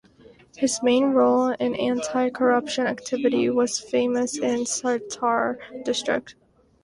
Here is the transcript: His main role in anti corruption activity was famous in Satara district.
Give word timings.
His 0.57 0.81
main 0.81 1.11
role 1.11 1.49
in 1.49 1.75
anti 1.75 2.31
corruption 2.31 2.87
activity 2.87 3.51
was 3.51 3.77
famous 3.79 4.35
in 4.35 4.61
Satara 4.61 5.59
district. 5.85 6.33